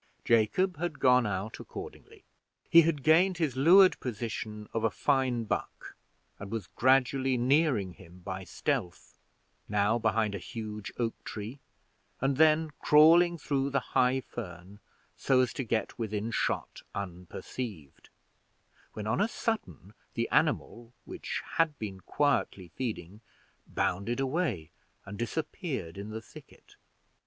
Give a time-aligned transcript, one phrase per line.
[0.25, 2.23] Jacob had gone out accordingly;
[2.71, 5.95] he had gained his leeward position of a fine buck,
[6.39, 9.19] and was gradually nearing him by stealth
[9.69, 11.59] now behind a huge oak tree,
[12.19, 14.79] and then crawling through the high fern,
[15.17, 18.09] so as to get within shot unperceived,
[18.93, 23.21] when on a sudden the animal, which had been quietly feeding,
[23.67, 24.71] bounded away
[25.05, 26.75] and disappeared in the thicket.